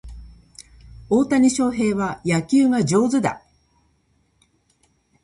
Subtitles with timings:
[1.09, 3.43] 大谷翔平は野球が上手だ